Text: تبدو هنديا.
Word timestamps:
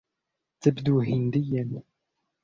تبدو 0.61 1.01
هنديا. 1.01 1.83